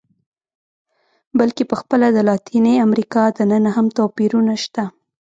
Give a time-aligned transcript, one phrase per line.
[1.39, 4.83] بلکې په خپله د لاتینې امریکا دننه هم توپیرونه شته.